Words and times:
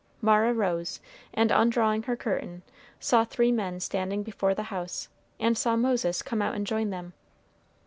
Mara 0.19 0.51
rose, 0.51 0.99
and 1.31 1.51
undrawing 1.51 2.01
her 2.05 2.15
curtain, 2.15 2.63
saw 2.99 3.23
three 3.23 3.51
men 3.51 3.79
standing 3.79 4.23
before 4.23 4.55
the 4.55 4.63
house, 4.73 5.09
and 5.39 5.55
saw 5.55 5.75
Moses 5.75 6.23
come 6.23 6.41
out 6.41 6.55
and 6.55 6.65
join 6.65 6.89
them. 6.89 7.13